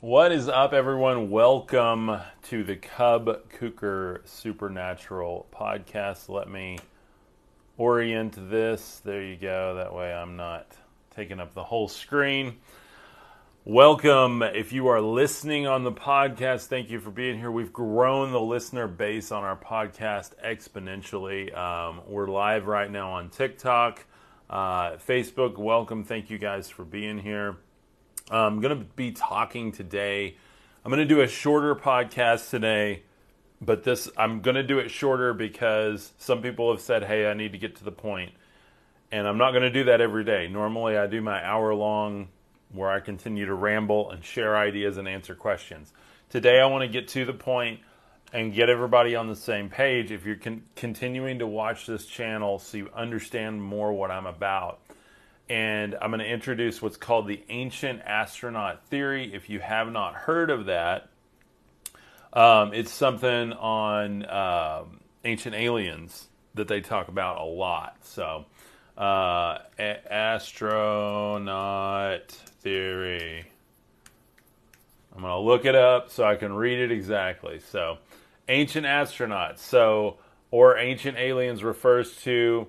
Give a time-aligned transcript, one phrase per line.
[0.00, 1.28] What is up, everyone?
[1.28, 6.28] Welcome to the Cub Kuker Supernatural podcast.
[6.28, 6.78] Let me
[7.76, 9.02] orient this.
[9.04, 9.74] There you go.
[9.74, 10.68] That way I'm not
[11.16, 12.58] taking up the whole screen.
[13.64, 14.44] Welcome.
[14.44, 17.50] If you are listening on the podcast, thank you for being here.
[17.50, 21.52] We've grown the listener base on our podcast exponentially.
[21.58, 24.06] Um, we're live right now on TikTok,
[24.48, 25.58] uh, Facebook.
[25.58, 26.04] Welcome.
[26.04, 27.56] Thank you guys for being here.
[28.30, 30.36] I'm going to be talking today.
[30.84, 33.02] I'm going to do a shorter podcast today,
[33.60, 37.34] but this I'm going to do it shorter because some people have said, "Hey, I
[37.34, 38.32] need to get to the point."
[39.10, 40.48] And I'm not going to do that every day.
[40.48, 42.28] Normally, I do my hour long
[42.70, 45.92] where I continue to ramble and share ideas and answer questions.
[46.28, 47.80] Today, I want to get to the point
[48.34, 50.10] and get everybody on the same page.
[50.10, 54.80] If you're con- continuing to watch this channel so you understand more what I'm about,
[55.48, 59.32] and I'm going to introduce what's called the ancient astronaut theory.
[59.34, 61.08] If you have not heard of that,
[62.32, 67.96] um, it's something on um, ancient aliens that they talk about a lot.
[68.02, 68.44] So,
[68.96, 71.42] uh, a- astronaut
[72.30, 73.46] theory.
[75.14, 77.60] I'm going to look it up so I can read it exactly.
[77.60, 77.98] So,
[78.48, 79.58] ancient astronauts.
[79.58, 80.18] So,
[80.50, 82.66] or ancient aliens refers to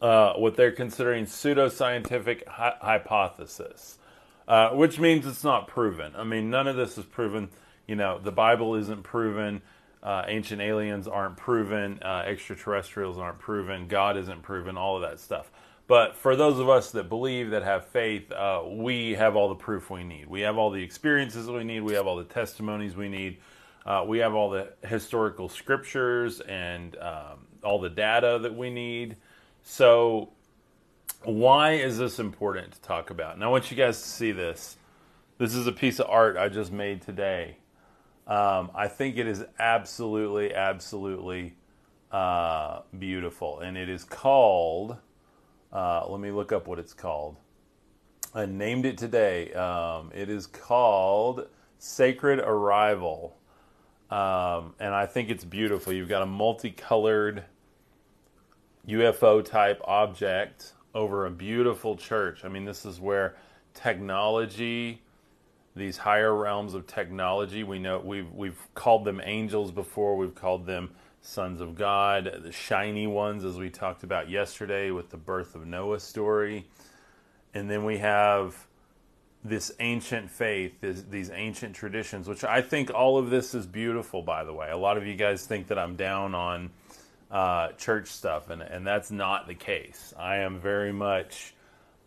[0.00, 3.98] uh, what they're considering pseudoscientific hi- hypothesis,
[4.46, 6.14] uh, which means it's not proven.
[6.16, 7.48] I mean, none of this is proven.
[7.86, 9.62] You know, the Bible isn't proven.
[10.02, 11.98] Uh, ancient aliens aren't proven.
[12.02, 13.88] Uh, extraterrestrials aren't proven.
[13.88, 14.76] God isn't proven.
[14.76, 15.50] All of that stuff.
[15.88, 19.54] But for those of us that believe, that have faith, uh, we have all the
[19.54, 20.26] proof we need.
[20.26, 21.80] We have all the experiences we need.
[21.80, 23.38] We have all the testimonies we need.
[24.06, 29.16] We have all the historical scriptures and um, all the data that we need.
[29.68, 30.28] So,
[31.24, 33.34] why is this important to talk about?
[33.34, 34.76] And I want you guys to see this.
[35.38, 37.58] This is a piece of art I just made today.
[38.28, 41.56] Um, I think it is absolutely, absolutely
[42.12, 43.58] uh, beautiful.
[43.58, 44.98] And it is called,
[45.72, 47.36] uh, let me look up what it's called.
[48.36, 49.52] I named it today.
[49.52, 51.48] Um, it is called
[51.80, 53.36] Sacred Arrival.
[54.12, 55.92] Um, and I think it's beautiful.
[55.92, 57.42] You've got a multicolored
[58.88, 62.44] UFO type object over a beautiful church.
[62.44, 63.34] I mean, this is where
[63.74, 65.02] technology,
[65.74, 70.66] these higher realms of technology, we know we've we've called them angels before, we've called
[70.66, 75.54] them sons of God, the shiny ones as we talked about yesterday with the birth
[75.54, 76.66] of Noah story.
[77.52, 78.66] And then we have
[79.42, 84.22] this ancient faith, this, these ancient traditions, which I think all of this is beautiful,
[84.22, 84.70] by the way.
[84.70, 86.70] A lot of you guys think that I'm down on
[87.30, 90.14] uh, church stuff, and, and that's not the case.
[90.18, 91.54] I am very much,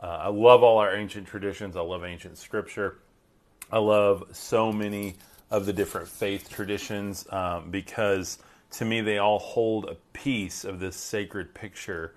[0.02, 2.97] uh, I love all our ancient traditions, I love ancient scripture.
[3.72, 5.16] I love so many
[5.52, 8.40] of the different faith traditions um, because
[8.72, 12.13] to me they all hold a piece of this sacred picture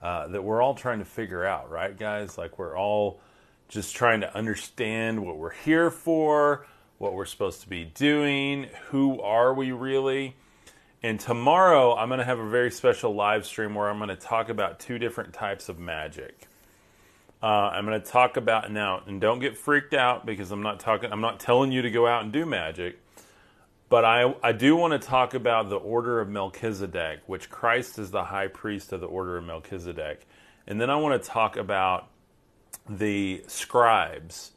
[0.00, 2.38] uh, that we're all trying to figure out, right, guys?
[2.38, 3.20] Like we're all
[3.68, 6.66] just trying to understand what we're here for,
[6.98, 10.36] what we're supposed to be doing, who are we really?
[11.04, 14.16] And tomorrow I'm going to have a very special live stream where I'm going to
[14.16, 16.48] talk about two different types of magic.
[17.42, 20.80] Uh, I'm going to talk about now, and don't get freaked out because I'm not
[20.80, 21.12] talking.
[21.12, 23.00] I'm not telling you to go out and do magic,
[23.90, 28.10] but I I do want to talk about the order of Melchizedek, which Christ is
[28.10, 30.26] the high priest of the order of Melchizedek,
[30.66, 32.08] and then I want to talk about
[32.88, 34.52] the scribes,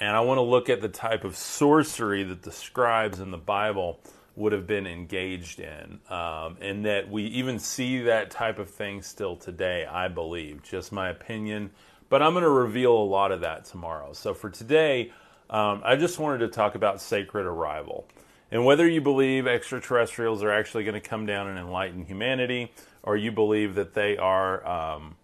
[0.00, 3.36] and I want to look at the type of sorcery that the scribes in the
[3.36, 4.00] Bible
[4.38, 9.02] would have been engaged in, um, and that we even see that type of thing
[9.02, 9.84] still today.
[9.84, 11.70] I believe, just my opinion,
[12.08, 14.12] but I'm going to reveal a lot of that tomorrow.
[14.12, 15.12] So for today,
[15.50, 18.06] um, I just wanted to talk about sacred arrival.
[18.50, 22.72] And whether you believe extraterrestrials are actually going to come down and enlighten humanity,
[23.02, 25.16] or you believe that they are um,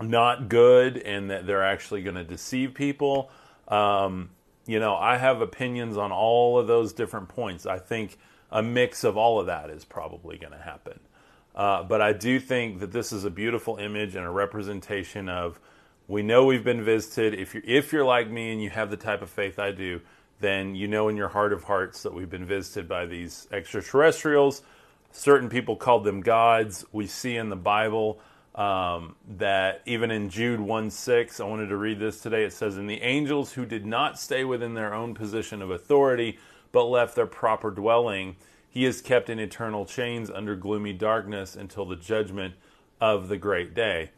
[0.00, 3.30] not good and that they're actually going to deceive people,
[3.68, 4.30] um,
[4.66, 7.66] you know, I have opinions on all of those different points.
[7.66, 8.18] I think
[8.54, 11.00] a mix of all of that is probably going to happen.
[11.54, 15.60] Uh, but I do think that this is a beautiful image and a representation of
[16.06, 17.38] we know we've been visited.
[17.38, 20.00] If you're, if you're like me and you have the type of faith I do,
[20.40, 24.62] then you know in your heart of hearts that we've been visited by these extraterrestrials.
[25.10, 26.84] Certain people called them gods.
[26.92, 28.20] We see in the Bible
[28.54, 32.44] um, that even in Jude 1 6, I wanted to read this today.
[32.44, 36.38] It says, And the angels who did not stay within their own position of authority,
[36.74, 38.34] but left their proper dwelling,
[38.68, 42.54] he is kept in eternal chains under gloomy darkness until the judgment
[43.00, 44.10] of the great day.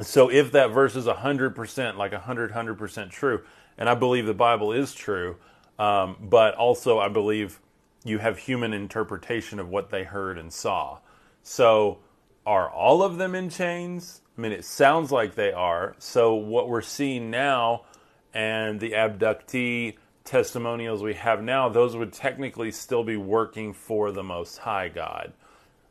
[0.00, 3.42] So if that verse is 100%, like 100, 100% true,
[3.76, 5.36] and I believe the Bible is true.
[5.80, 7.58] Um, but also, I believe
[8.04, 10.98] you have human interpretation of what they heard and saw.
[11.42, 11.98] So,
[12.46, 14.20] are all of them in chains?
[14.38, 15.96] I mean, it sounds like they are.
[15.98, 17.86] So, what we're seeing now
[18.34, 19.96] and the abductee
[20.30, 25.32] testimonials we have now, those would technically still be working for the Most High God,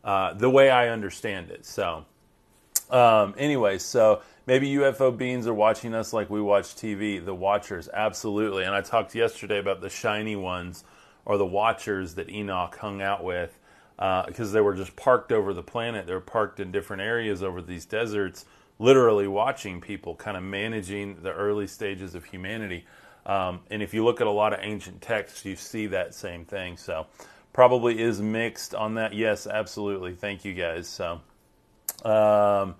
[0.01, 1.65] uh, the way I understand it.
[1.65, 2.05] So,
[2.89, 7.23] um, anyway, so maybe UFO beings are watching us like we watch TV.
[7.23, 8.63] The Watchers, absolutely.
[8.63, 10.85] And I talked yesterday about the shiny ones
[11.25, 13.59] or the Watchers that Enoch hung out with
[13.97, 16.07] because uh, they were just parked over the planet.
[16.07, 18.45] They were parked in different areas over these deserts,
[18.79, 22.85] literally watching people, kind of managing the early stages of humanity.
[23.29, 26.45] Um, and if you look at a lot of ancient texts, you see that same
[26.45, 26.77] thing.
[26.77, 27.05] So,
[27.53, 29.13] probably is mixed on that.
[29.13, 30.15] Yes, absolutely.
[30.15, 30.87] Thank you guys.
[30.87, 31.21] So,
[32.03, 32.75] um,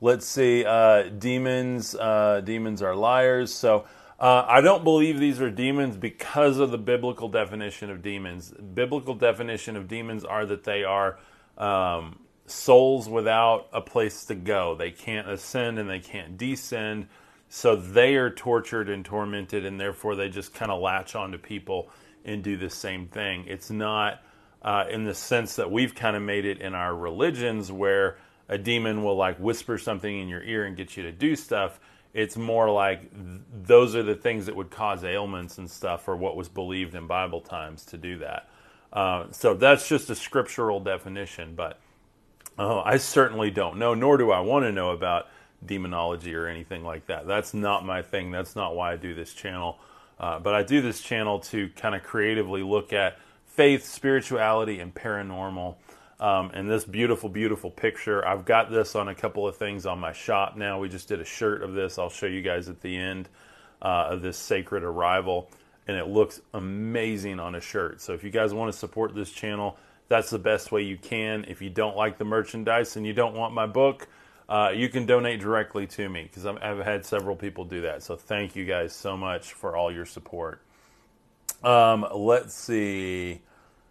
[0.00, 0.64] let's see.
[0.64, 1.94] Uh, demons.
[1.94, 3.52] Uh, demons are liars.
[3.52, 3.84] So.
[4.20, 8.52] Uh, I don't believe these are demons because of the biblical definition of demons.
[8.52, 11.18] Biblical definition of demons are that they are
[11.58, 14.76] um, souls without a place to go.
[14.76, 17.08] They can't ascend and they can't descend.
[17.54, 21.90] So they are tortured and tormented, and therefore they just kind of latch onto people
[22.24, 23.44] and do the same thing.
[23.46, 24.22] It's not
[24.62, 28.16] uh, in the sense that we've kind of made it in our religions where
[28.48, 31.78] a demon will like whisper something in your ear and get you to do stuff.
[32.14, 36.16] It's more like th- those are the things that would cause ailments and stuff, or
[36.16, 38.48] what was believed in Bible times to do that.
[38.94, 41.78] Uh, so that's just a scriptural definition, but
[42.58, 45.26] uh, I certainly don't know, nor do I want to know about
[45.64, 47.26] demonology or anything like that.
[47.26, 48.30] That's not my thing.
[48.30, 49.78] That's not why I do this channel.
[50.18, 54.94] Uh, but I do this channel to kind of creatively look at faith, spirituality, and
[54.94, 55.76] paranormal.
[56.20, 58.26] Um, and this beautiful, beautiful picture.
[58.26, 60.78] I've got this on a couple of things on my shop now.
[60.78, 61.98] We just did a shirt of this.
[61.98, 63.28] I'll show you guys at the end
[63.80, 65.50] uh, of this sacred arrival.
[65.88, 68.00] And it looks amazing on a shirt.
[68.00, 69.76] So if you guys want to support this channel,
[70.08, 71.44] that's the best way you can.
[71.48, 74.06] If you don't like the merchandise and you don't want my book,
[74.52, 78.02] uh, you can donate directly to me because I've had several people do that.
[78.02, 80.60] So thank you guys so much for all your support.
[81.64, 83.40] Um, let's see.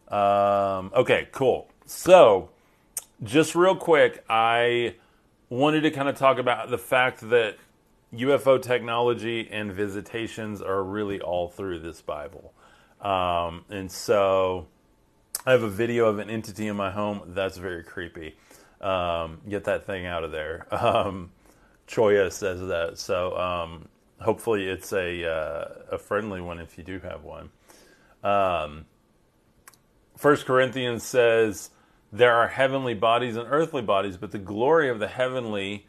[0.07, 1.67] Um, okay, cool.
[1.87, 2.49] So,
[3.23, 4.97] just real quick, I
[5.49, 7.57] wanted to kind of talk about the fact that
[8.13, 12.53] UFO technology and visitations are really all through this Bible.
[13.01, 14.67] Um, and so
[15.43, 17.21] I have a video of an entity in my home.
[17.29, 18.35] That's very creepy.
[18.81, 20.67] Um, get that thing out of there.
[20.71, 21.31] Um,
[21.87, 22.97] Choya says that.
[22.97, 23.89] So um,
[24.21, 27.49] hopefully it's a uh, a friendly one if you do have one.
[28.23, 28.85] Um,
[30.15, 31.71] First Corinthians says
[32.13, 35.87] there are heavenly bodies and earthly bodies, but the glory of the heavenly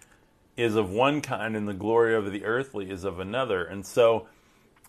[0.57, 3.65] is of one kind, and the glory of the earthly is of another.
[3.65, 4.27] And so,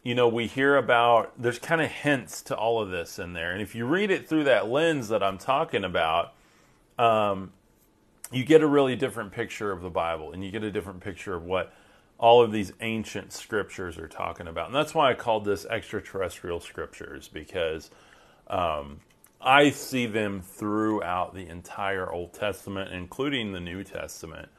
[0.03, 3.51] you know, we hear about there's kind of hints to all of this in there,
[3.51, 6.33] and if you read it through that lens that I'm talking about,
[6.97, 7.51] um,
[8.33, 11.35] you get a really different picture of the Bible and you get a different picture
[11.35, 11.73] of what
[12.17, 14.67] all of these ancient scriptures are talking about.
[14.67, 17.91] And that's why I called this extraterrestrial scriptures because
[18.47, 19.01] um,
[19.41, 24.49] I see them throughout the entire Old Testament, including the New Testament.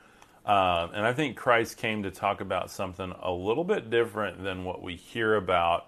[0.44, 4.64] Uh, and I think Christ came to talk about something a little bit different than
[4.64, 5.86] what we hear about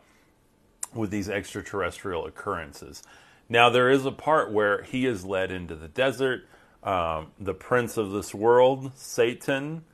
[0.95, 3.03] with these extraterrestrial occurrences.
[3.51, 6.47] Now, there is a part where he is led into the desert
[6.87, 9.85] um, the prince of this world, Satan,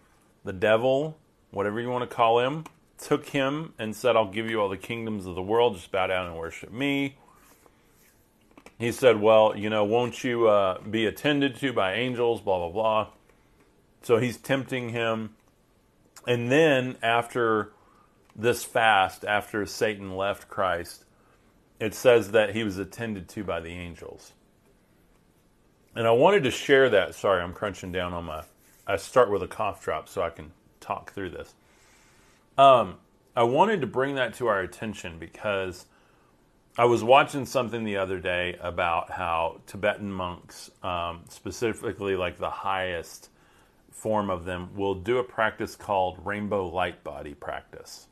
[0.45, 1.19] the devil,
[1.51, 2.65] whatever you want to call him,
[2.99, 6.07] took him and said, I'll give you all the kingdoms of the world, just bow
[6.07, 7.17] down and worship me.
[8.79, 12.71] He said, Well, you know, won't you uh, be attended to by angels, blah, blah,
[12.71, 13.09] blah.
[14.03, 15.31] So he's tempting him.
[16.27, 17.73] And then after
[18.37, 21.05] this fast, after Satan left Christ,
[21.81, 24.33] it says that he was attended to by the angels.
[25.95, 27.15] And I wanted to share that.
[27.15, 28.45] Sorry, I'm crunching down on my.
[28.87, 31.55] I start with a cough drop so I can talk through this.
[32.57, 32.97] Um,
[33.37, 35.87] I wanted to bring that to our attention because
[36.79, 42.51] I was watching something the other day about how Tibetan monks, um, specifically like the
[42.51, 43.29] highest
[43.91, 48.07] form of them, will do a practice called rainbow light body practice.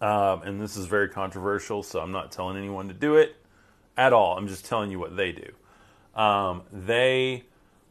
[0.00, 3.36] Um, and this is very controversial, so I'm not telling anyone to do it
[3.96, 4.38] at all.
[4.38, 5.52] I'm just telling you what they do
[6.20, 7.44] um, they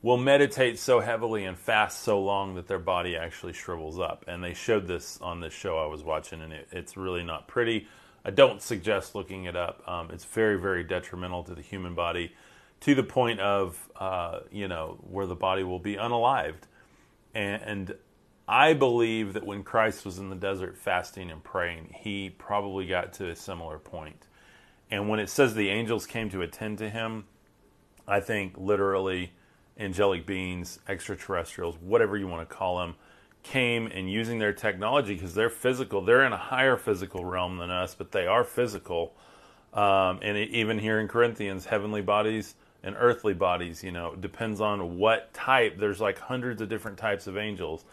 [0.03, 4.23] will meditate so heavily and fast so long that their body actually shrivels up.
[4.27, 7.47] And they showed this on this show I was watching, and it, it's really not
[7.47, 7.87] pretty.
[8.23, 9.81] I don't suggest looking it up.
[9.87, 12.31] Um, it's very, very detrimental to the human body
[12.81, 16.67] to the point of, uh, you know, where the body will be unalived.
[17.33, 17.95] And, and
[18.47, 23.13] I believe that when Christ was in the desert fasting and praying, he probably got
[23.13, 24.27] to a similar point.
[24.91, 27.25] And when it says the angels came to attend to him,
[28.09, 29.31] I think literally
[29.77, 32.95] angelic beings, extraterrestrials, whatever you want to call them,
[33.43, 36.01] came and using their technology because they're physical.
[36.01, 39.13] They're in a higher physical realm than us, but they are physical.
[39.73, 44.59] Um, and it, even here in Corinthians, heavenly bodies and earthly bodies, you know, depends
[44.59, 45.77] on what type.
[45.77, 47.85] There's like hundreds of different types of angels.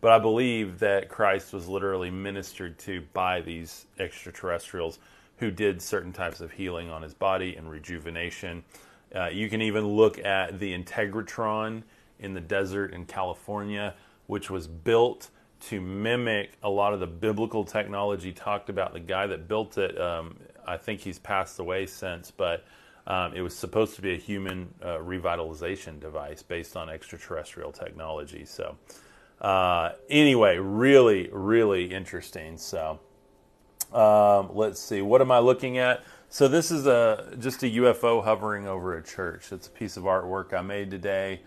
[0.00, 4.98] But I believe that Christ was literally ministered to by these extraterrestrials
[5.38, 8.64] who did certain types of healing on his body and rejuvenation.
[9.14, 11.82] Uh, you can even look at the Integratron
[12.18, 13.94] in the desert in California,
[14.26, 15.28] which was built
[15.68, 18.92] to mimic a lot of the biblical technology talked about.
[18.92, 22.64] The guy that built it, um, I think he's passed away since, but
[23.06, 28.44] um, it was supposed to be a human uh, revitalization device based on extraterrestrial technology.
[28.44, 28.76] So,
[29.40, 32.56] uh, anyway, really, really interesting.
[32.58, 33.00] So,
[33.92, 35.02] um, let's see.
[35.02, 36.02] What am I looking at?
[36.32, 39.52] So this is a just a UFO hovering over a church.
[39.52, 41.42] It's a piece of artwork I made today.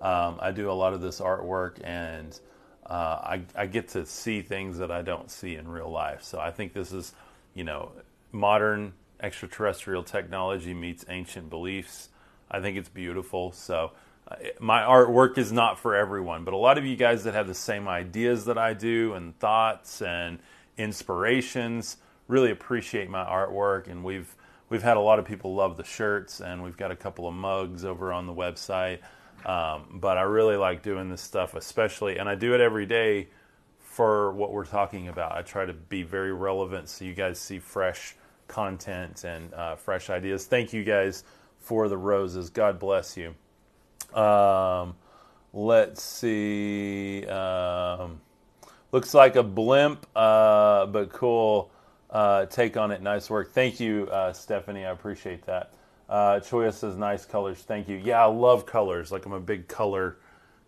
[0.00, 2.40] Um, I do a lot of this artwork, and
[2.86, 6.22] uh, I, I, get to see things that I don't see in real life.
[6.22, 7.12] So I think this is,
[7.52, 7.92] you know,
[8.32, 12.08] modern extraterrestrial technology meets ancient beliefs.
[12.50, 13.52] I think it's beautiful.
[13.52, 13.92] So
[14.26, 17.46] uh, my artwork is not for everyone, but a lot of you guys that have
[17.46, 20.38] the same ideas that I do and thoughts and
[20.78, 21.98] inspirations
[22.30, 24.34] really appreciate my artwork and we've
[24.68, 27.34] we've had a lot of people love the shirts and we've got a couple of
[27.34, 29.00] mugs over on the website.
[29.46, 33.28] Um, but i really like doing this stuff especially and i do it every day
[33.90, 35.32] for what we're talking about.
[35.32, 38.14] I try to be very relevant so you guys see fresh
[38.46, 40.46] content and uh, fresh ideas.
[40.46, 41.24] Thank you guys
[41.58, 42.50] for the roses.
[42.50, 43.34] God bless you.
[44.18, 44.94] Um,
[45.52, 48.20] let's see um,
[48.92, 51.70] looks like a blimp uh, but cool
[52.10, 53.02] uh, take on it.
[53.02, 53.52] Nice work.
[53.52, 54.84] Thank you, uh, Stephanie.
[54.84, 55.72] I appreciate that.
[56.08, 57.58] Uh, Choya says nice colors.
[57.58, 57.96] Thank you.
[57.96, 59.12] Yeah, I love colors.
[59.12, 60.16] Like I'm a big color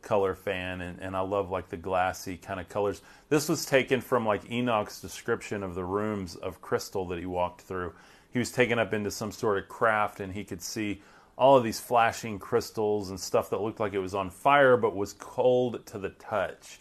[0.02, 3.02] color fan, and, and I love like the glassy kind of colors.
[3.28, 7.62] This was taken from like Enoch's description of the rooms of crystal that he walked
[7.62, 7.92] through.
[8.32, 11.02] He was taken up into some sort of craft, and he could see
[11.36, 14.94] all of these flashing crystals and stuff that looked like it was on fire, but
[14.94, 16.78] was cold to the touch.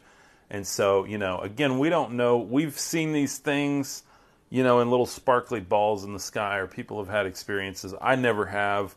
[0.50, 2.38] And so, you know, again, we don't know.
[2.38, 4.04] We've seen these things
[4.52, 7.96] you know, in little sparkly balls in the sky, or people have had experiences.
[8.00, 8.96] I never have,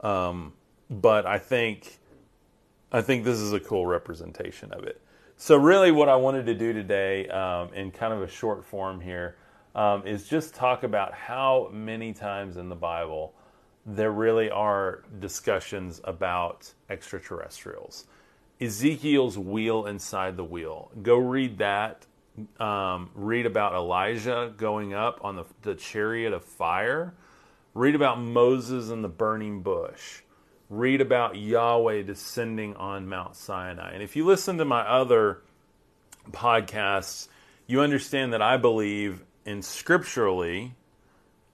[0.00, 0.52] um,
[0.90, 1.98] but I think
[2.92, 5.00] I think this is a cool representation of it.
[5.36, 9.00] So, really, what I wanted to do today, um, in kind of a short form
[9.00, 9.36] here,
[9.74, 13.34] um, is just talk about how many times in the Bible
[13.84, 18.06] there really are discussions about extraterrestrials.
[18.60, 20.90] Ezekiel's wheel inside the wheel.
[21.02, 22.06] Go read that
[22.58, 27.14] um, read about Elijah going up on the, the chariot of fire.
[27.74, 30.22] Read about Moses and the burning bush.
[30.68, 33.92] Read about Yahweh descending on Mount Sinai.
[33.92, 35.42] And if you listen to my other
[36.30, 37.28] podcasts,
[37.66, 40.74] you understand that I believe in scripturally,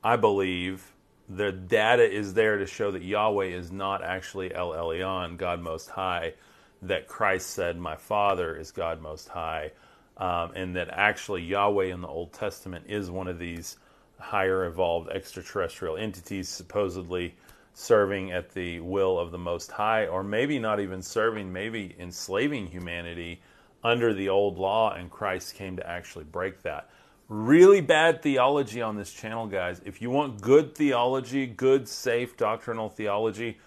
[0.03, 0.93] I believe
[1.29, 5.91] the data is there to show that Yahweh is not actually El Elyon, God Most
[5.91, 6.35] High,
[6.83, 9.73] that Christ said, My Father is God Most High
[10.16, 13.76] um, and that actually Yahweh in the Old Testament is one of these
[14.19, 17.35] higher evolved extraterrestrial entities supposedly
[17.75, 22.66] serving at the will of the Most High, or maybe not even serving, maybe enslaving
[22.66, 23.40] humanity
[23.83, 26.90] under the old law, and Christ came to actually break that.
[27.28, 29.81] Really bad theology on this channel, guys.
[29.85, 33.59] If you want good theology, good, safe doctrinal theology,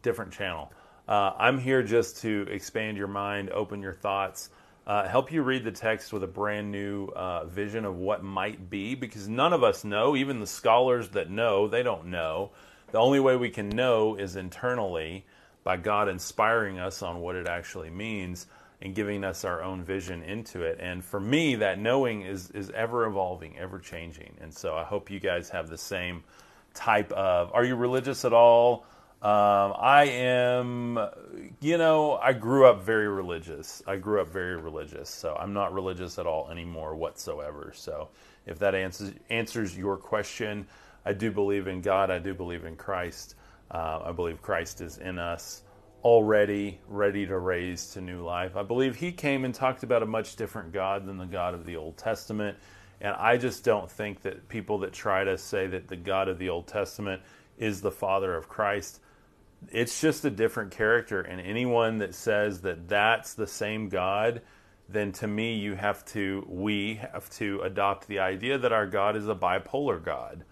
[0.00, 0.72] different channel.
[1.06, 4.50] Uh, I'm here just to expand your mind, open your thoughts
[4.86, 8.68] uh, help you read the text with a brand new uh, vision of what might
[8.68, 12.50] be, because none of us know, even the scholars that know, they don't know.
[12.90, 15.24] The only way we can know is internally
[15.64, 18.46] by God inspiring us on what it actually means
[18.80, 20.78] and giving us our own vision into it.
[20.80, 24.34] And for me, that knowing is, is ever evolving, ever changing.
[24.40, 26.24] And so I hope you guys have the same
[26.74, 27.52] type of.
[27.54, 28.84] Are you religious at all?
[29.22, 30.98] Um, I am,
[31.60, 33.80] you know, I grew up very religious.
[33.86, 37.72] I grew up very religious, so I'm not religious at all anymore whatsoever.
[37.72, 38.08] So,
[38.46, 40.66] if that answers answers your question,
[41.04, 42.10] I do believe in God.
[42.10, 43.36] I do believe in Christ.
[43.70, 45.62] Uh, I believe Christ is in us
[46.02, 48.56] already, ready to raise to new life.
[48.56, 51.64] I believe He came and talked about a much different God than the God of
[51.64, 52.58] the Old Testament.
[53.00, 56.40] And I just don't think that people that try to say that the God of
[56.40, 57.22] the Old Testament
[57.56, 58.98] is the Father of Christ
[59.70, 64.42] it's just a different character and anyone that says that that's the same god
[64.92, 69.16] then to me you have to we have to adopt the idea that our God
[69.16, 70.44] is a bipolar God.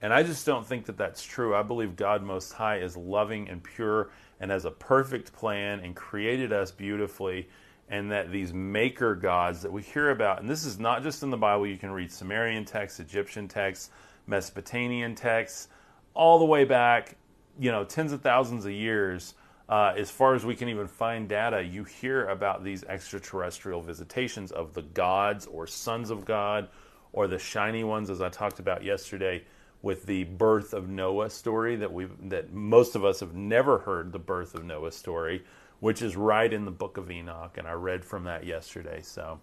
[0.00, 1.54] And I just don't think that that's true.
[1.54, 5.94] I believe God Most High is loving and pure and has a perfect plan and
[5.94, 7.48] created us beautifully.
[7.88, 11.30] And that these maker gods that we hear about, and this is not just in
[11.30, 13.90] the Bible, you can read Sumerian texts, Egyptian texts,
[14.26, 15.68] Mesopotamian texts,
[16.14, 17.16] all the way back,
[17.58, 19.34] you know, tens of thousands of years.
[19.68, 24.52] Uh, as far as we can even find data, you hear about these extraterrestrial visitations
[24.52, 26.68] of the gods or sons of God
[27.12, 29.44] or the shiny ones, as I talked about yesterday
[29.82, 34.12] with the birth of Noah story that we that most of us have never heard
[34.12, 35.44] the birth of Noah story,
[35.80, 39.00] which is right in the book of Enoch, and I read from that yesterday.
[39.02, 39.40] So.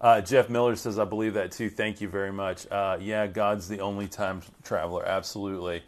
[0.00, 1.70] Uh, Jeff Miller says, I believe that too.
[1.70, 2.70] Thank you very much.
[2.70, 5.06] Uh, yeah, God's the only time traveler.
[5.06, 5.82] Absolutely.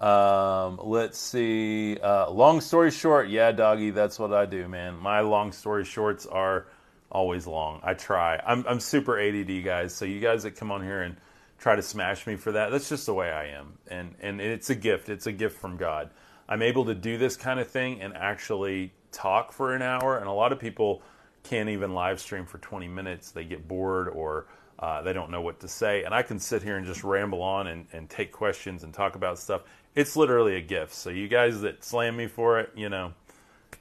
[0.00, 1.98] Um, let's see.
[1.98, 4.96] Uh, long story short, yeah, doggy, that's what I do, man.
[4.96, 6.66] My long story shorts are
[7.10, 7.80] always long.
[7.82, 8.40] I try.
[8.46, 9.94] I'm, I'm super ADD, guys.
[9.94, 11.16] So you guys that come on here and
[11.58, 12.70] try to smash me for that.
[12.70, 15.08] That's just the way I am, and and it's a gift.
[15.10, 16.10] It's a gift from God.
[16.48, 20.18] I'm able to do this kind of thing and actually talk for an hour.
[20.18, 21.02] And a lot of people
[21.44, 23.30] can't even live stream for 20 minutes.
[23.30, 24.46] They get bored or
[24.80, 26.02] uh, they don't know what to say.
[26.04, 29.14] And I can sit here and just ramble on and, and take questions and talk
[29.14, 29.62] about stuff.
[29.94, 30.94] It's literally a gift.
[30.94, 33.12] So you guys that slam me for it, you know,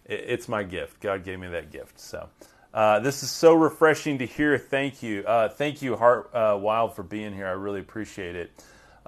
[0.06, 1.00] it, it's my gift.
[1.00, 2.00] God gave me that gift.
[2.00, 2.30] So.
[2.72, 4.56] Uh, this is so refreshing to hear.
[4.58, 5.24] Thank you.
[5.24, 7.48] Uh, thank you, Heart uh, Wild, for being here.
[7.48, 8.52] I really appreciate it.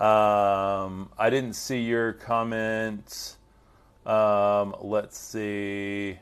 [0.01, 3.35] Um, I didn't see your comment.
[4.03, 6.17] Um, let's see.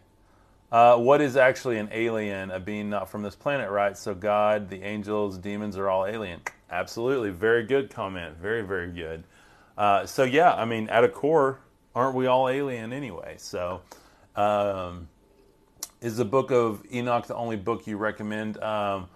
[0.72, 2.52] Uh, what is actually an alien?
[2.52, 3.98] A being not from this planet, right?
[3.98, 6.42] So God, the angels, demons are all alien.
[6.70, 7.32] Absolutely.
[7.32, 8.38] Very good comment.
[8.38, 9.24] Very, very good.
[9.78, 11.60] Uh, so, yeah, I mean, at a core,
[11.96, 13.36] aren't we all alien anyway?
[13.38, 13.82] So,
[14.36, 15.08] um,
[16.02, 18.62] is the book of Enoch the only book you recommend?
[18.62, 19.08] Um,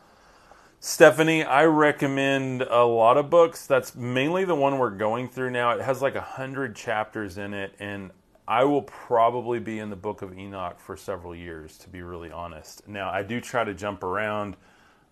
[0.79, 3.67] Stephanie, I recommend a lot of books.
[3.67, 5.71] That's mainly the one we're going through now.
[5.71, 8.11] It has like a hundred chapters in it, and
[8.47, 12.31] I will probably be in the book of Enoch for several years, to be really
[12.31, 12.87] honest.
[12.87, 14.57] Now, I do try to jump around.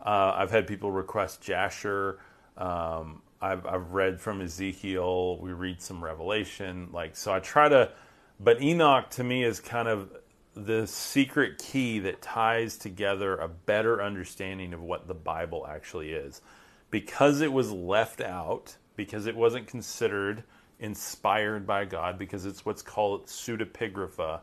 [0.02, 2.20] Uh, I've had people request Jasher.
[2.58, 5.40] Um, I've, I've read from Ezekiel.
[5.40, 6.90] We read some Revelation.
[6.92, 7.92] Like so, I try to.
[8.40, 10.12] But Enoch to me is kind of
[10.54, 16.42] the secret key that ties together a better understanding of what the Bible actually is.
[16.90, 20.44] Because it was left out, because it wasn't considered
[20.82, 24.42] inspired by God, because it's what's called pseudepigrapha,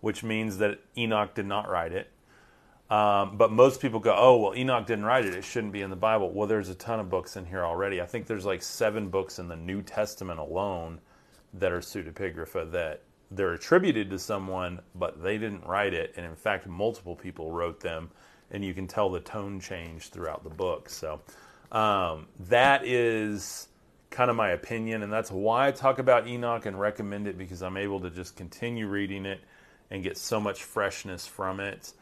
[0.00, 2.10] which means that Enoch did not write it.
[2.88, 5.34] Um, but most people go, oh, well, Enoch didn't write it.
[5.34, 6.32] It shouldn't be in the Bible.
[6.32, 8.00] Well, there's a ton of books in here already.
[8.00, 11.00] I think there's like seven books in the New Testament alone
[11.54, 16.14] that are pseudepigrapha that they're attributed to someone, but they didn't write it.
[16.16, 18.10] And in fact, multiple people wrote them,
[18.50, 20.88] and you can tell the tone change throughout the book.
[20.88, 21.20] So
[21.70, 23.68] um, that is
[24.10, 27.62] kind of my opinion, and that's why I talk about Enoch and recommend it because
[27.62, 29.40] I'm able to just continue reading it
[29.90, 31.92] and get so much freshness from it.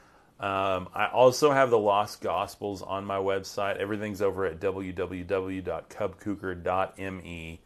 [0.40, 3.78] Um, I also have the Lost Gospels on my website.
[3.78, 7.60] Everything's over at www.cubkuker.me,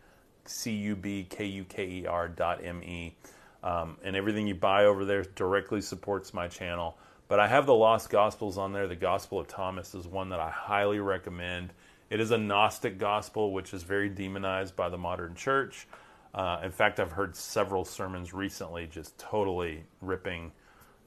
[0.45, 3.15] C U B K U K E R dot M E.
[3.63, 6.97] Um, and everything you buy over there directly supports my channel.
[7.29, 8.89] But I have the Lost Gospels on there.
[8.89, 11.73] The Gospel of Thomas is one that I highly recommend.
[12.13, 15.89] It is a Gnostic gospel, which is very demonized by the modern church.
[16.35, 20.53] Uh, in fact, I've heard several sermons recently just totally ripping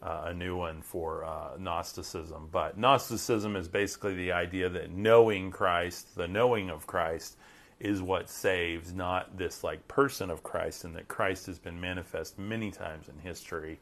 [0.02, 2.50] uh, a new one for uh, Gnosticism.
[2.52, 7.38] But Gnosticism is basically the idea that knowing Christ, the knowing of Christ,
[7.80, 12.39] is what saves, not this like person of Christ, and that Christ has been manifest
[12.39, 13.80] many times in history,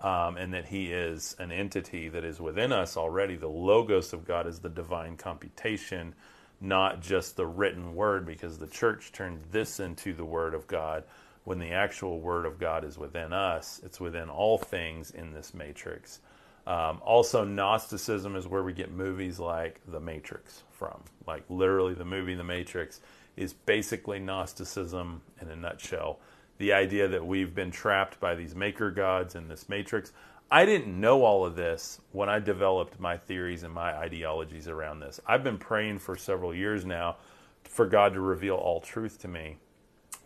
[0.00, 3.36] um, and that He is an entity that is within us already.
[3.36, 6.14] The Logos of God is the divine computation,
[6.60, 11.04] not just the written word, because the church turned this into the Word of God.
[11.44, 15.52] When the actual Word of God is within us, it's within all things in this
[15.52, 16.20] matrix.
[16.66, 21.02] Um, also, Gnosticism is where we get movies like The Matrix from.
[21.26, 23.00] Like, literally, the movie The Matrix
[23.36, 26.20] is basically Gnosticism in a nutshell.
[26.56, 30.12] The idea that we've been trapped by these maker gods in this matrix.
[30.50, 35.00] I didn't know all of this when I developed my theories and my ideologies around
[35.00, 35.20] this.
[35.26, 37.16] I've been praying for several years now
[37.64, 39.56] for God to reveal all truth to me.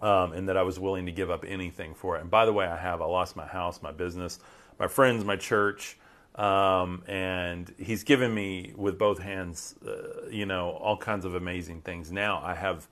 [0.01, 2.21] Um, and that I was willing to give up anything for it.
[2.21, 3.03] And by the way, I have.
[3.03, 4.39] I lost my house, my business,
[4.79, 5.99] my friends, my church,
[6.37, 11.81] um, and He's given me with both hands, uh, you know, all kinds of amazing
[11.81, 12.13] things.
[12.13, 12.87] Now I have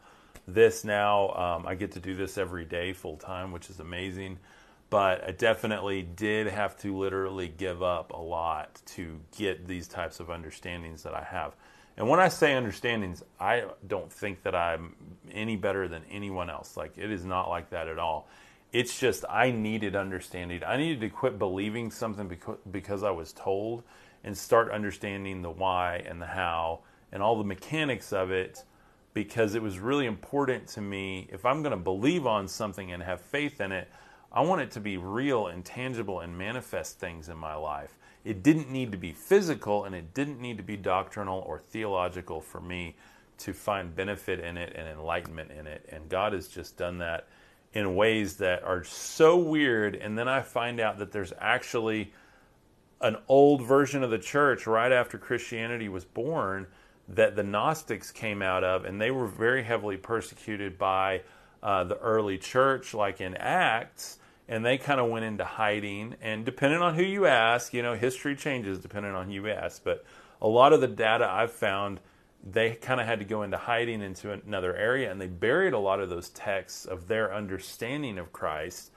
[0.49, 1.31] this now.
[1.31, 4.39] Um, I get to do this every day full time, which is amazing.
[4.89, 10.21] But I definitely did have to literally give up a lot to get these types
[10.21, 11.57] of understandings that I have.
[11.97, 14.95] And when I say understandings, I don't think that I'm
[15.33, 16.77] any better than anyone else.
[16.77, 18.29] Like, it is not like that at all.
[18.73, 20.63] It's just I needed understanding.
[20.65, 22.31] I needed to quit believing something
[22.71, 23.83] because, I was told
[24.23, 26.81] and start understanding the why and the how
[27.13, 28.65] and all the mechanics of it
[29.15, 31.27] because it was really important to me.
[31.33, 33.89] If I'm going to believe on something and have faith in it,
[34.37, 37.97] I want it to be real and tangible and manifest things in my life.
[38.23, 42.43] It didn't need to be physical and it didn't need to be doctrinal or theological
[42.43, 42.97] for me
[43.39, 45.89] to find benefit in it and enlightenment in it.
[45.91, 47.29] And God has just done that
[47.73, 49.95] in ways that are so weird.
[49.95, 52.13] And then I find out that there's actually
[53.01, 56.67] an old version of the church right after Christianity was born
[57.09, 61.23] that the Gnostics came out of, and they were very heavily persecuted by
[61.63, 66.17] uh, the early church, like in Acts, and they kind of went into hiding.
[66.21, 69.83] And depending on who you ask, you know, history changes depending on who you ask,
[69.83, 70.05] but
[70.41, 72.01] a lot of the data I've found,
[72.49, 75.79] they kind of had to go into hiding into another area, and they buried a
[75.79, 78.91] lot of those texts of their understanding of Christ.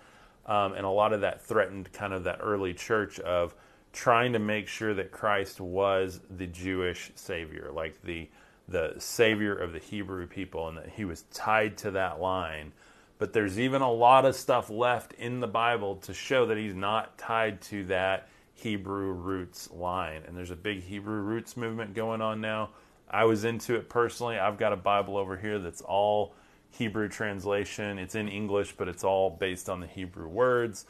[0.46, 3.56] Um, and a lot of that threatened kind of that early church of
[3.94, 8.30] trying to make sure that Christ was the Jewish Savior, like the
[8.68, 12.72] the Savior of the Hebrew people, and that he was tied to that line.
[13.20, 16.74] But there's even a lot of stuff left in the Bible to show that he's
[16.74, 20.24] not tied to that Hebrew roots line.
[20.26, 22.70] And there's a big Hebrew roots movement going on now.
[23.12, 24.40] I was into it personally.
[24.40, 26.34] I've got a Bible over here that's all
[26.72, 28.00] Hebrew translation.
[28.00, 30.86] It's in English, but it's all based on the Hebrew words.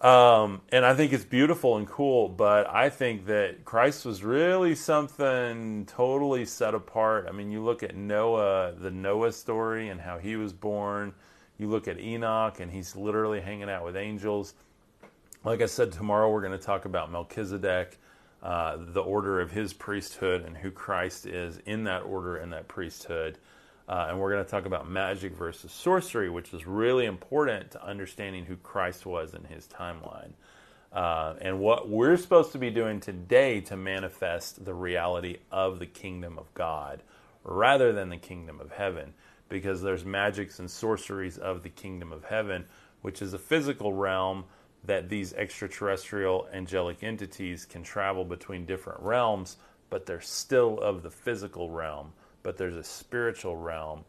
[0.00, 4.74] Um, and I think it's beautiful and cool, but I think that Christ was really
[4.74, 7.26] something totally set apart.
[7.28, 11.14] I mean, you look at Noah, the Noah story, and how he was born.
[11.58, 14.52] You look at Enoch, and he's literally hanging out with angels.
[15.44, 17.98] Like I said, tomorrow we're going to talk about Melchizedek,
[18.42, 22.68] uh, the order of his priesthood, and who Christ is in that order and that
[22.68, 23.38] priesthood.
[23.88, 27.84] Uh, and we're going to talk about magic versus sorcery, which is really important to
[27.84, 30.32] understanding who Christ was in his timeline.
[30.92, 35.86] Uh, and what we're supposed to be doing today to manifest the reality of the
[35.86, 37.02] kingdom of God
[37.44, 39.14] rather than the kingdom of heaven,
[39.48, 42.64] because there's magics and sorceries of the kingdom of heaven,
[43.02, 44.44] which is a physical realm
[44.84, 49.58] that these extraterrestrial angelic entities can travel between different realms,
[49.90, 52.12] but they're still of the physical realm
[52.46, 54.04] but there's a spiritual realm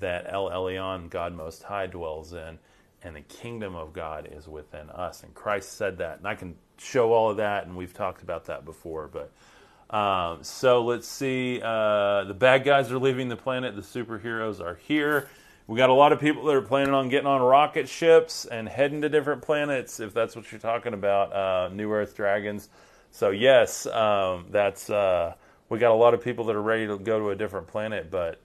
[0.00, 2.58] that El Elyon, God Most High, dwells in,
[3.02, 5.22] and the kingdom of God is within us.
[5.22, 8.46] And Christ said that, and I can show all of that, and we've talked about
[8.46, 9.10] that before.
[9.12, 11.60] But um, so let's see.
[11.62, 13.76] Uh, the bad guys are leaving the planet.
[13.76, 15.28] The superheroes are here.
[15.66, 18.70] We got a lot of people that are planning on getting on rocket ships and
[18.70, 21.30] heading to different planets, if that's what you're talking about.
[21.34, 22.70] Uh, New Earth dragons.
[23.10, 24.88] So yes, um, that's.
[24.88, 25.34] Uh,
[25.72, 28.10] we got a lot of people that are ready to go to a different planet,
[28.10, 28.38] but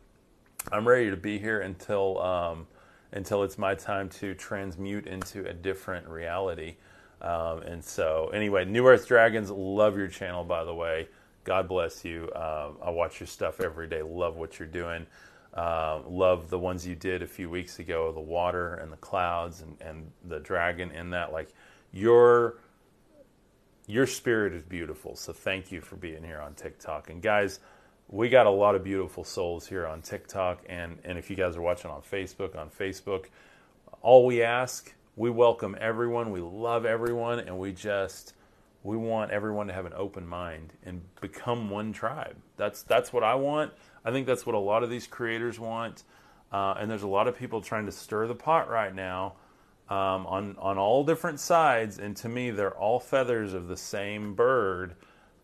[0.72, 2.68] I'm ready to be here until um,
[3.12, 6.78] until it's my time to transmute into a different reality.
[7.22, 11.10] Um, and so, anyway, New Earth Dragons, love your channel, by the way.
[11.44, 12.32] God bless you.
[12.34, 14.02] Um, I watch your stuff every day.
[14.02, 15.06] Love what you're doing.
[15.54, 19.64] Uh, love the ones you did a few weeks ago, the water and the clouds
[19.64, 21.34] and, and the dragon in that.
[21.34, 21.50] Like,
[21.92, 22.60] your
[23.88, 25.16] your spirit is beautiful.
[25.16, 27.10] So thank you for being here on TikTok.
[27.10, 27.60] And guys,
[28.10, 30.62] we got a lot of beautiful souls here on TikTok.
[30.68, 33.28] And, and if you guys are watching on Facebook, on Facebook,
[34.02, 36.32] all we ask, we welcome everyone.
[36.32, 37.40] We love everyone.
[37.40, 38.34] And we just,
[38.84, 42.36] we want everyone to have an open mind and become one tribe.
[42.58, 43.72] That's, that's what I want.
[44.04, 46.04] I think that's what a lot of these creators want.
[46.52, 49.36] Uh, and there's a lot of people trying to stir the pot right now
[49.90, 54.34] um, on on all different sides, and to me, they're all feathers of the same
[54.34, 54.96] bird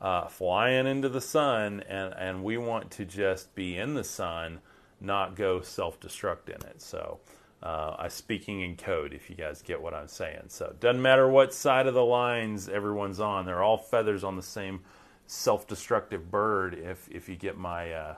[0.01, 4.59] uh, flying into the sun, and and we want to just be in the sun,
[4.99, 6.81] not go self-destruct in it.
[6.81, 7.19] So.
[7.61, 10.49] Uh, I'm speaking in code if you guys get what I'm saying.
[10.49, 14.43] So doesn't matter what side of the lines everyone's on; they're all feathers on the
[14.43, 14.81] same
[15.27, 16.73] self-destructive bird.
[16.73, 18.15] If if you get my uh,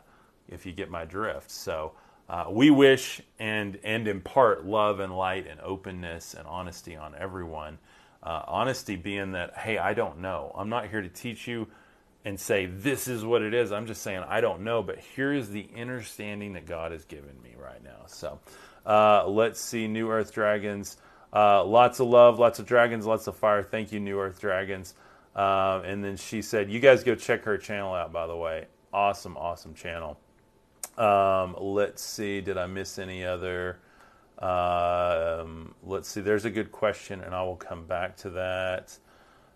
[0.48, 1.52] if you get my drift.
[1.52, 1.94] So
[2.30, 7.78] uh, we wish and and impart love and light and openness and honesty on everyone.
[8.24, 10.52] Uh, honesty being that, hey, I don't know.
[10.56, 11.68] I'm not here to teach you
[12.24, 13.72] and say this is what it is.
[13.72, 17.40] I'm just saying I don't know, but here is the understanding that God has given
[17.44, 18.06] me right now.
[18.08, 18.40] So
[18.86, 20.98] uh, let's see, New Earth Dragons.
[21.32, 23.62] Uh, lots of love, lots of dragons, lots of fire.
[23.62, 24.96] Thank you, New Earth Dragons.
[25.36, 28.66] Uh, and then she said, you guys go check her channel out, by the way.
[28.94, 30.18] Awesome, awesome channel.
[30.98, 33.80] Um, let's see, did I miss any other
[34.40, 36.22] Um, let's see.
[36.22, 38.98] There's a good question, and I will come back to that.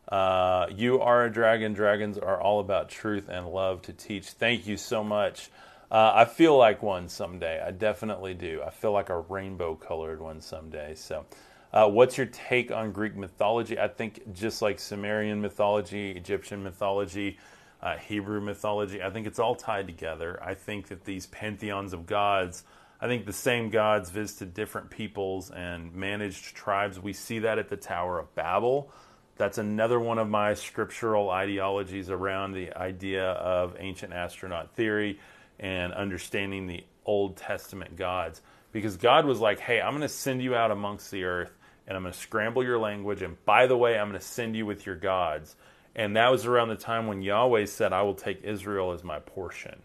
[0.07, 1.73] Uh, you are a dragon.
[1.73, 4.29] Dragons are all about truth and love to teach.
[4.31, 5.49] Thank you so much.
[5.91, 7.61] Uh, I feel like one someday.
[7.61, 8.61] I definitely do.
[8.65, 10.95] I feel like a rainbow colored one someday.
[10.95, 11.25] So,
[11.73, 13.77] uh, what's your take on Greek mythology?
[13.79, 17.37] I think just like Sumerian mythology, Egyptian mythology,
[17.81, 20.39] uh, Hebrew mythology, I think it's all tied together.
[20.43, 22.63] I think that these pantheons of gods,
[22.99, 26.99] I think the same gods visited different peoples and managed tribes.
[26.99, 28.91] We see that at the Tower of Babel.
[29.37, 35.19] That's another one of my scriptural ideologies around the idea of ancient astronaut theory
[35.59, 38.41] and understanding the Old Testament gods.
[38.73, 41.95] Because God was like, hey, I'm going to send you out amongst the earth and
[41.95, 43.21] I'm going to scramble your language.
[43.21, 45.55] And by the way, I'm going to send you with your gods.
[45.99, 49.19] And that was around the time when Yahweh said, I will take Israel as my
[49.19, 49.81] portion.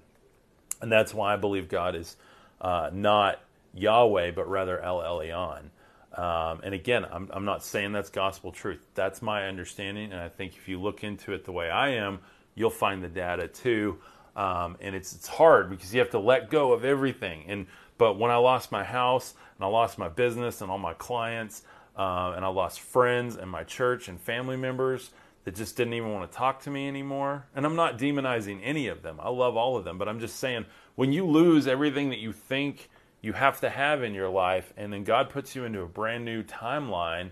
[0.80, 2.16] And that's why I believe God is
[2.60, 3.40] uh, not
[3.74, 5.70] Yahweh, but rather El Elyon.
[6.16, 8.86] Um, and again, I'm, I'm not saying that's gospel truth.
[8.94, 12.20] That's my understanding, and I think if you look into it the way I am,
[12.54, 13.98] you'll find the data too.
[14.36, 17.42] Um, and it's it's hard because you have to let go of everything.
[17.48, 17.66] And
[17.98, 21.62] but when I lost my house and I lost my business and all my clients,
[21.98, 25.10] uh, and I lost friends and my church and family members
[25.44, 27.46] that just didn't even want to talk to me anymore.
[27.54, 29.18] And I'm not demonizing any of them.
[29.20, 32.32] I love all of them, but I'm just saying when you lose everything that you
[32.32, 32.88] think
[33.20, 36.24] you have to have in your life, and then God puts you into a brand
[36.24, 37.30] new timeline,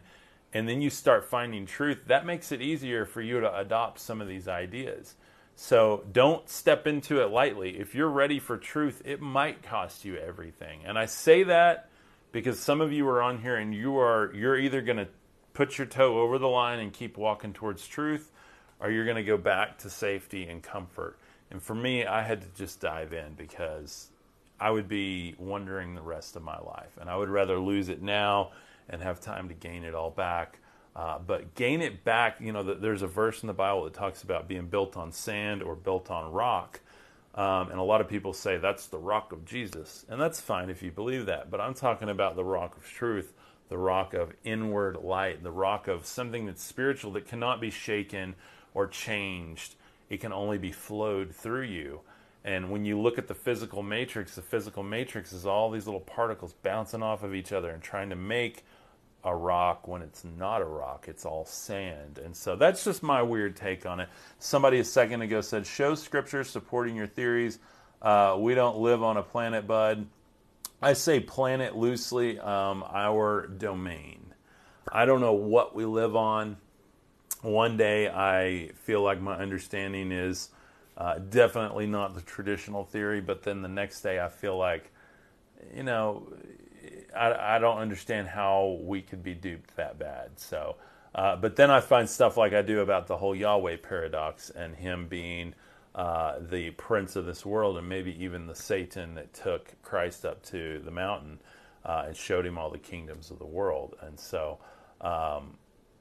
[0.52, 4.20] and then you start finding truth, that makes it easier for you to adopt some
[4.20, 5.14] of these ideas.
[5.54, 7.78] So don't step into it lightly.
[7.78, 10.80] If you're ready for truth, it might cost you everything.
[10.84, 11.88] And I say that
[12.32, 15.08] because some of you are on here and you are you're either going to
[15.52, 18.30] put your toe over the line and keep walking towards truth
[18.82, 21.16] or you're going to go back to safety and comfort.
[21.50, 24.08] And for me, I had to just dive in because
[24.58, 26.98] I would be wondering the rest of my life.
[27.00, 28.50] And I would rather lose it now
[28.88, 30.58] and have time to gain it all back.
[30.96, 34.22] Uh, but gain it back, you know, there's a verse in the Bible that talks
[34.22, 36.80] about being built on sand or built on rock.
[37.34, 40.04] Um, and a lot of people say that's the rock of Jesus.
[40.08, 41.50] And that's fine if you believe that.
[41.50, 43.32] But I'm talking about the rock of truth,
[43.72, 48.34] the rock of inward light, the rock of something that's spiritual that cannot be shaken
[48.74, 49.76] or changed.
[50.10, 52.00] It can only be flowed through you.
[52.44, 56.02] And when you look at the physical matrix, the physical matrix is all these little
[56.02, 58.62] particles bouncing off of each other and trying to make
[59.24, 62.18] a rock when it's not a rock, it's all sand.
[62.22, 64.10] And so that's just my weird take on it.
[64.38, 67.58] Somebody a second ago said, Show scripture supporting your theories.
[68.02, 70.06] Uh, we don't live on a planet, bud.
[70.82, 74.34] I say planet loosely, um, our domain.
[74.90, 76.56] I don't know what we live on.
[77.42, 80.48] One day I feel like my understanding is
[80.96, 84.90] uh, definitely not the traditional theory, but then the next day I feel like,
[85.74, 86.26] you know,
[87.16, 90.30] I, I don't understand how we could be duped that bad.
[90.36, 90.76] So,
[91.14, 94.74] uh, but then I find stuff like I do about the whole Yahweh paradox and
[94.74, 95.54] him being
[95.94, 100.42] uh, the prince of this world, and maybe even the Satan that took Christ up
[100.44, 101.40] to the mountain
[101.84, 103.96] uh, and showed him all the kingdoms of the world.
[104.00, 104.58] And so,
[105.00, 105.58] um,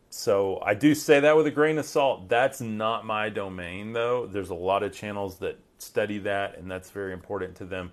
[0.10, 2.30] so I do say that with a grain of salt.
[2.30, 4.28] That's not my domain, though.
[4.28, 7.92] There's a lot of channels that study that, and that's very important to them.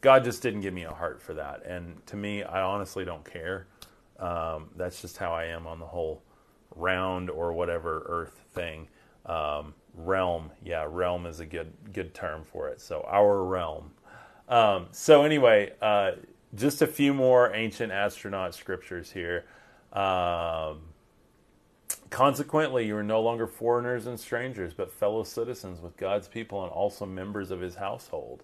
[0.00, 3.24] God just didn't give me a heart for that, and to me, I honestly don't
[3.24, 3.66] care.
[4.18, 6.22] Um, that's just how I am on the whole
[6.74, 8.88] round or whatever Earth thing.
[9.26, 12.80] Um, realm, yeah, realm is a good good term for it.
[12.80, 13.90] So our realm.
[14.48, 16.12] Um, so anyway, uh,
[16.54, 19.44] just a few more ancient astronaut scriptures here.
[19.92, 20.80] Um,
[22.10, 26.72] Consequently, you are no longer foreigners and strangers, but fellow citizens with God's people and
[26.72, 28.42] also members of his household.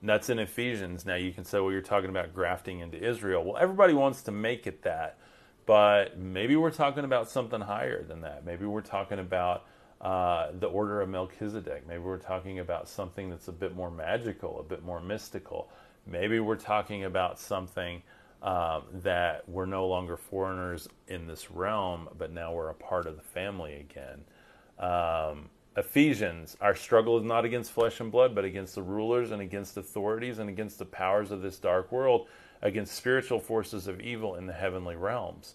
[0.00, 1.04] And that's in Ephesians.
[1.04, 3.44] Now, you can say, well, you're talking about grafting into Israel.
[3.44, 5.18] Well, everybody wants to make it that,
[5.66, 8.44] but maybe we're talking about something higher than that.
[8.44, 9.66] Maybe we're talking about
[10.00, 11.86] uh, the order of Melchizedek.
[11.86, 15.70] Maybe we're talking about something that's a bit more magical, a bit more mystical.
[16.06, 18.02] Maybe we're talking about something
[18.42, 23.16] um, that we're no longer foreigners in this realm, but now we're a part of
[23.16, 24.24] the family again.
[24.78, 29.40] Um, Ephesians, our struggle is not against flesh and blood, but against the rulers and
[29.40, 32.28] against authorities and against the powers of this dark world,
[32.62, 35.54] against spiritual forces of evil in the heavenly realms.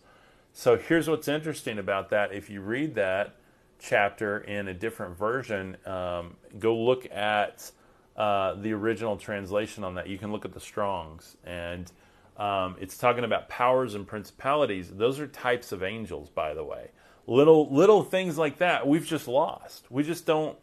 [0.51, 2.33] So here's what's interesting about that.
[2.33, 3.35] If you read that
[3.79, 7.71] chapter in a different version, um, go look at
[8.15, 10.07] uh, the original translation on that.
[10.07, 11.91] You can look at the Strongs and
[12.37, 14.89] um, it's talking about powers and principalities.
[14.89, 16.91] Those are types of angels, by the way.
[17.27, 19.85] Little little things like that we've just lost.
[19.91, 20.57] We just don't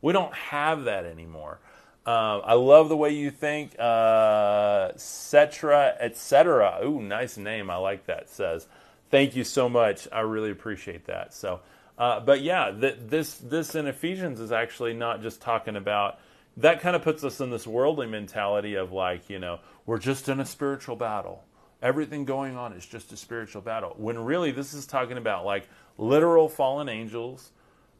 [0.00, 1.58] we don't have that anymore.
[2.06, 3.74] Um, I love the way you think.
[3.78, 6.80] Uh, Cetra, etc.
[6.84, 7.68] Ooh, nice name.
[7.68, 8.30] I like that.
[8.30, 8.68] Says,
[9.10, 10.06] thank you so much.
[10.12, 11.34] I really appreciate that.
[11.34, 11.60] So,
[11.98, 16.18] uh, but yeah, th- this this in Ephesians is actually not just talking about.
[16.58, 20.28] That kind of puts us in this worldly mentality of like, you know, we're just
[20.28, 21.44] in a spiritual battle.
[21.82, 23.94] Everything going on is just a spiritual battle.
[23.98, 27.50] When really, this is talking about like literal fallen angels,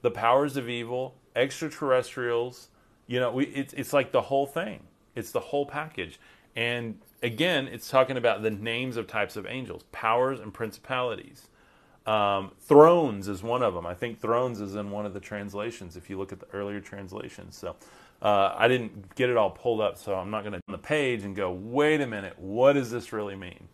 [0.00, 2.68] the powers of evil, extraterrestrials
[3.06, 4.80] you know, we, it's it's like the whole thing.
[5.14, 6.18] It's the whole package.
[6.54, 11.48] And again, it's talking about the names of types of angels, powers and principalities.
[12.06, 13.84] Um, thrones is one of them.
[13.84, 15.96] I think thrones is in one of the translations.
[15.96, 17.74] If you look at the earlier translations, so
[18.22, 20.78] uh, I didn't get it all pulled up, so I'm not going to on the
[20.78, 23.68] page and go, wait a minute, what does this really mean?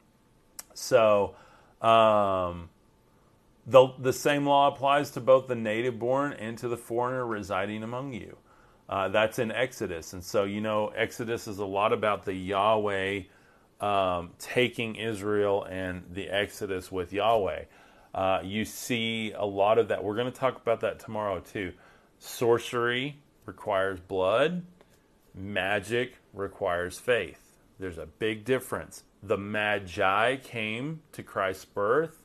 [0.75, 1.35] So
[1.83, 2.71] um,
[3.67, 7.83] the the same law applies to both the native born and to the foreigner residing
[7.83, 8.39] among you.
[8.89, 10.13] Uh, that's in Exodus.
[10.13, 13.23] And so, you know, Exodus is a lot about the Yahweh
[13.81, 17.65] um, taking Israel and the Exodus with Yahweh.
[18.15, 20.05] Uh, you see a lot of that.
[20.05, 21.73] We're going to talk about that tomorrow, too.
[22.19, 24.65] Sorcery requires blood,
[25.35, 27.41] magic requires faith.
[27.79, 29.03] There's a big difference.
[29.23, 32.19] The Magi came to Christ's birth.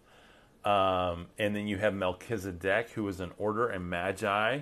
[0.66, 4.62] Um, and then you have Melchizedek, who was an order and Magi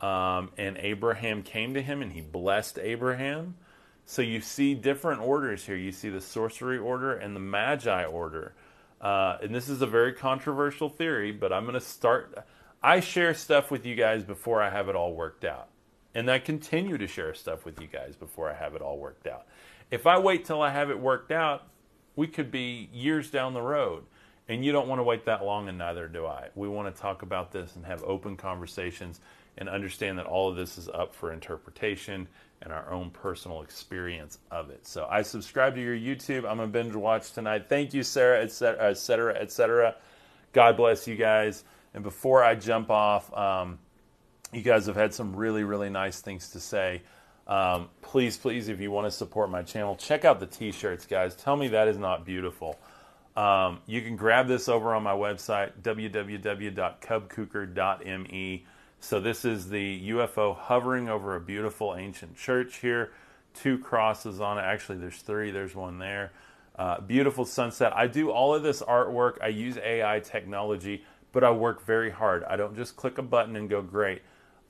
[0.00, 3.56] um, and Abraham came to him and he blessed Abraham.
[4.04, 5.76] So you see different orders here.
[5.76, 8.54] You see the sorcery order and the magi order.
[9.00, 12.34] Uh, and this is a very controversial theory, but I'm going to start.
[12.82, 15.68] I share stuff with you guys before I have it all worked out.
[16.14, 19.26] And I continue to share stuff with you guys before I have it all worked
[19.26, 19.46] out.
[19.90, 21.68] If I wait till I have it worked out,
[22.16, 24.04] we could be years down the road.
[24.48, 26.48] And you don't want to wait that long, and neither do I.
[26.54, 29.20] We want to talk about this and have open conversations
[29.58, 32.28] and understand that all of this is up for interpretation
[32.66, 34.88] and our own personal experience of it.
[34.88, 36.44] So I subscribe to your YouTube.
[36.44, 37.66] I'm a binge watch tonight.
[37.68, 39.94] Thank you, Sarah, et cetera, et cetera, et cetera.
[40.52, 41.62] God bless you guys.
[41.94, 43.78] And before I jump off, um,
[44.52, 47.02] you guys have had some really, really nice things to say.
[47.46, 51.06] Um, please, please, if you want to support my channel, check out the t shirts,
[51.06, 51.36] guys.
[51.36, 52.80] Tell me that is not beautiful.
[53.36, 58.66] Um, you can grab this over on my website, www.cubkuker.me.
[59.06, 63.12] So this is the UFO hovering over a beautiful ancient church here.
[63.54, 64.62] Two crosses on it.
[64.62, 65.52] Actually, there's three.
[65.52, 66.32] There's one there.
[66.76, 67.96] Uh, beautiful sunset.
[67.96, 69.40] I do all of this artwork.
[69.40, 72.42] I use AI technology, but I work very hard.
[72.42, 74.22] I don't just click a button and go great.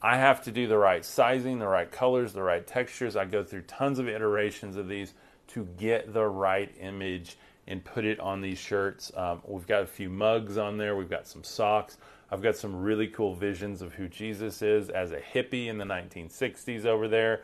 [0.03, 3.17] I have to do the right sizing, the right colors, the right textures.
[3.17, 5.15] I go through tons of iterations of these
[5.49, 9.11] to get the right image and put it on these shirts.
[9.17, 10.97] Um, we've got a few mugs on there.
[10.97, 11.99] We've got some socks.
[12.31, 15.85] I've got some really cool visions of who Jesus is as a hippie in the
[15.85, 17.43] 1960s over there.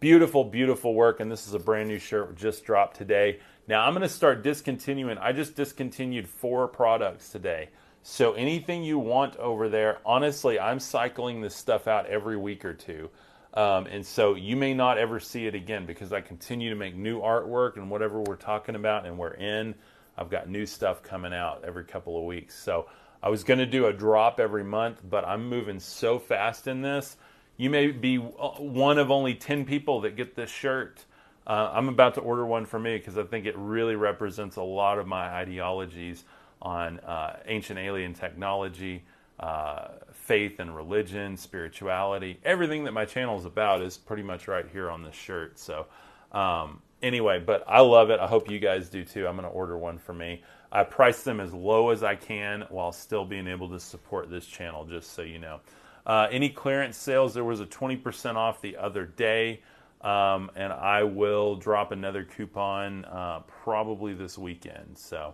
[0.00, 1.20] Beautiful, beautiful work.
[1.20, 3.40] And this is a brand new shirt just dropped today.
[3.66, 5.18] Now I'm going to start discontinuing.
[5.18, 7.68] I just discontinued four products today.
[8.02, 12.72] So anything you want over there, honestly, I'm cycling this stuff out every week or
[12.72, 13.10] two.
[13.54, 16.94] Um, and so you may not ever see it again because I continue to make
[16.94, 19.74] new artwork and whatever we're talking about and we're in.
[20.16, 22.58] I've got new stuff coming out every couple of weeks.
[22.58, 22.86] So
[23.22, 26.82] I was going to do a drop every month, but I'm moving so fast in
[26.82, 27.16] this.
[27.56, 31.04] You may be one of only 10 people that get this shirt.
[31.46, 34.62] Uh, I'm about to order one for me because I think it really represents a
[34.62, 36.24] lot of my ideologies
[36.60, 39.02] on uh, ancient alien technology,
[39.40, 39.88] uh,
[40.28, 42.38] faith and religion, spirituality.
[42.44, 45.58] Everything that my channel is about is pretty much right here on this shirt.
[45.58, 45.86] So,
[46.32, 48.20] um, anyway, but I love it.
[48.20, 49.26] I hope you guys do too.
[49.26, 50.42] I'm going to order one for me.
[50.70, 54.44] I price them as low as I can while still being able to support this
[54.44, 55.60] channel, just so you know.
[56.06, 59.62] Uh, any clearance sales, there was a 20% off the other day,
[60.02, 64.98] um, and I will drop another coupon uh, probably this weekend.
[64.98, 65.32] So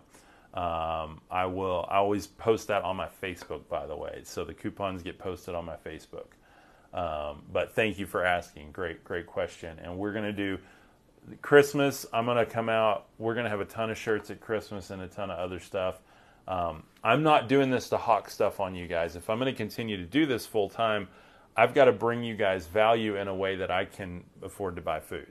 [0.55, 1.85] um, I will.
[1.89, 4.21] I always post that on my Facebook, by the way.
[4.23, 6.27] So the coupons get posted on my Facebook.
[6.93, 8.71] Um, but thank you for asking.
[8.71, 9.77] Great, great question.
[9.83, 10.57] And we're going to do
[11.41, 13.07] Christmas, I'm going to come out.
[13.17, 15.59] We're going to have a ton of shirts at Christmas and a ton of other
[15.59, 15.99] stuff.
[16.47, 19.15] Um, I'm not doing this to hawk stuff on you guys.
[19.15, 21.07] If I'm going to continue to do this full time,
[21.57, 24.81] I've got to bring you guys value in a way that I can afford to
[24.81, 25.27] buy food.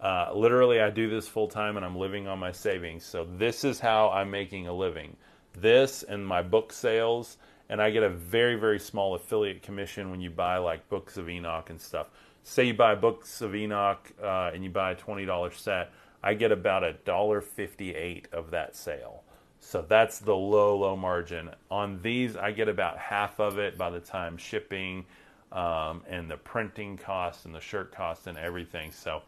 [0.00, 3.04] Uh, literally, I do this full time and I'm living on my savings.
[3.04, 5.16] So, this is how I'm making a living.
[5.54, 7.38] This and my book sales,
[7.68, 11.28] and I get a very, very small affiliate commission when you buy like books of
[11.28, 12.10] Enoch and stuff
[12.48, 15.92] say you buy books of Enoch uh, and you buy a twenty dollar set,
[16.22, 19.22] I get about a dollar fifty eight of that sale.
[19.60, 21.50] So that's the low low margin.
[21.70, 25.04] On these, I get about half of it by the time shipping,
[25.52, 28.92] um, and the printing cost and the shirt cost and everything.
[28.92, 29.22] So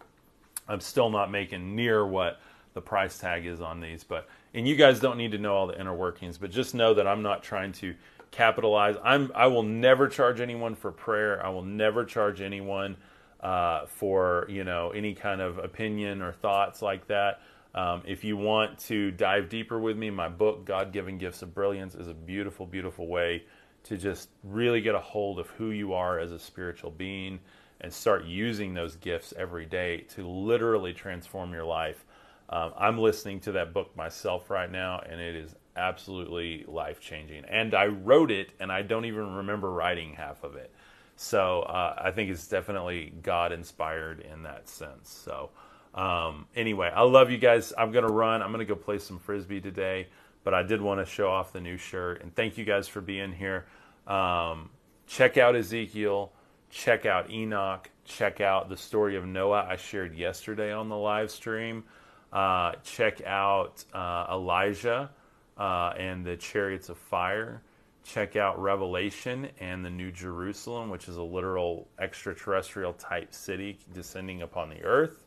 [0.71, 2.41] I'm still not making near what
[2.75, 4.05] the price tag is on these.
[4.05, 6.95] But and you guys don't need to know all the inner workings, but just know
[6.95, 7.95] that I'm not trying to
[8.31, 8.97] capitalize.
[9.03, 11.45] I'm I will never charge anyone for prayer.
[11.45, 12.97] I will never charge anyone
[13.41, 17.41] uh, for you know any kind of opinion or thoughts like that.
[17.75, 21.55] Um, if you want to dive deeper with me, my book, God Given Gifts of
[21.55, 23.45] Brilliance, is a beautiful, beautiful way
[23.85, 27.39] to just really get a hold of who you are as a spiritual being
[27.81, 32.05] and start using those gifts every day to literally transform your life.
[32.49, 37.45] Um, I'm listening to that book myself right now, and it is absolutely life changing.
[37.47, 40.73] And I wrote it, and I don't even remember writing half of it.
[41.17, 45.11] So uh, I think it's definitely God inspired in that sense.
[45.11, 45.51] So
[45.95, 47.73] um, anyway, I love you guys.
[47.77, 48.43] I'm gonna run.
[48.43, 50.09] I'm gonna go play some frisbee today,
[50.45, 53.01] but I did want to show off the new shirt and thank you guys for
[53.01, 53.67] being here.
[54.07, 54.71] Um,
[55.07, 56.33] check out Ezekiel.
[56.71, 57.91] Check out Enoch.
[58.05, 61.85] Check out the story of Noah I shared yesterday on the live stream.
[62.33, 65.11] Uh, check out uh, Elijah
[65.59, 67.63] uh, and the chariots of fire.
[68.05, 74.43] Check out Revelation and the New Jerusalem, which is a literal extraterrestrial type city descending
[74.43, 75.25] upon the earth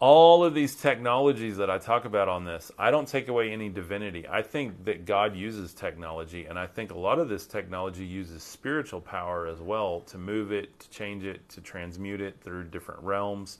[0.00, 3.68] all of these technologies that I talk about on this, I don't take away any
[3.68, 4.26] divinity.
[4.26, 8.42] I think that God uses technology, and I think a lot of this technology uses
[8.42, 13.02] spiritual power as well to move it, to change it, to transmute it through different
[13.02, 13.58] realms.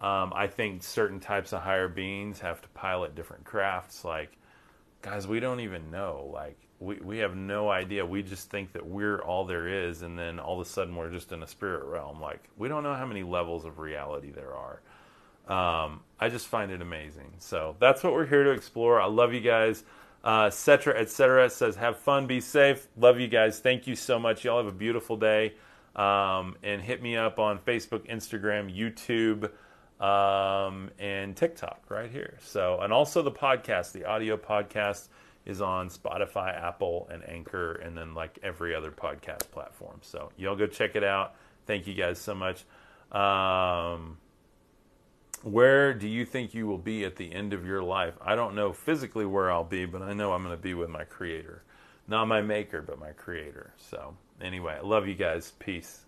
[0.00, 4.04] Um, I think certain types of higher beings have to pilot different crafts.
[4.04, 4.38] Like,
[5.00, 6.30] guys, we don't even know.
[6.32, 8.06] Like, we, we have no idea.
[8.06, 11.10] We just think that we're all there is, and then all of a sudden we're
[11.10, 12.20] just in a spirit realm.
[12.20, 14.80] Like, we don't know how many levels of reality there are.
[15.48, 17.32] Um, I just find it amazing.
[17.38, 19.00] So that's what we're here to explore.
[19.00, 19.84] I love you guys.
[20.24, 21.00] Uh, etc.
[21.00, 21.50] etc.
[21.50, 22.86] says, have fun, be safe.
[22.96, 23.58] Love you guys.
[23.58, 24.44] Thank you so much.
[24.44, 25.54] Y'all have a beautiful day.
[25.96, 29.50] Um, and hit me up on Facebook, Instagram, YouTube,
[30.02, 32.38] um, and TikTok right here.
[32.40, 35.08] So, and also the podcast, the audio podcast
[35.44, 39.98] is on Spotify, Apple, and Anchor, and then like every other podcast platform.
[40.02, 41.34] So, y'all go check it out.
[41.66, 42.64] Thank you guys so much.
[43.10, 44.18] Um,
[45.44, 48.14] where do you think you will be at the end of your life?
[48.20, 50.90] I don't know physically where I'll be, but I know I'm going to be with
[50.90, 51.62] my creator.
[52.08, 53.72] Not my maker, but my creator.
[53.76, 55.52] So, anyway, I love you guys.
[55.58, 56.04] Peace.